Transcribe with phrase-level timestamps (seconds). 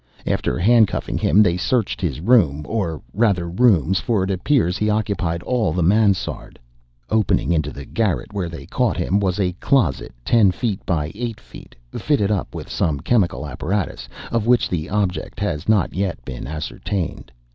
[0.25, 4.89] After hand cuffing him, they searched his room, or rather rooms, for it appears he
[4.89, 6.57] occupied all the mansarde.
[7.11, 11.39] Opening into the garret where they caught him, was a closet, ten feet by eight,
[11.39, 17.31] fitted up with some chemical apparatus, of which the object has not yet been ascertained.